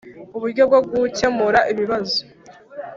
Uburyo 0.35 0.63
Bwo 0.69 0.79
Gukemura 0.89 1.59
Ibibazo 1.71 2.19